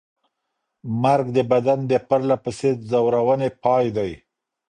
[1.03, 4.11] مرګ د بدن د پرله پسې ځورونې پای دی.